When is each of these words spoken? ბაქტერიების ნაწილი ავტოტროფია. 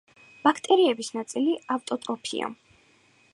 ბაქტერიების 0.45 1.11
ნაწილი 1.17 1.53
ავტოტროფია. 1.77 2.51